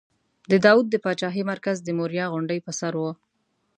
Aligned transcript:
د 0.51 0.53
داود 0.65 0.85
د 0.89 0.95
پاچاهۍ 1.03 1.41
مرکز 1.51 1.77
د 1.83 1.89
موریا 1.99 2.25
غونډۍ 2.33 2.59
پر 2.65 2.73
سر 2.79 2.93
و. 3.01 3.03